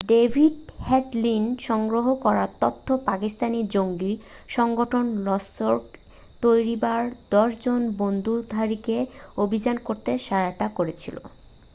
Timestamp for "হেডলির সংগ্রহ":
0.87-2.05